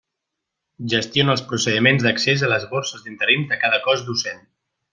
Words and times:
Gestiona 0.93 1.33
els 1.37 1.43
procediments 1.51 2.05
d'accés 2.07 2.45
a 2.47 2.49
les 2.53 2.65
borses 2.73 3.05
d'interins 3.05 3.49
de 3.53 3.61
cada 3.67 3.81
cos 3.87 4.05
docent. 4.09 4.43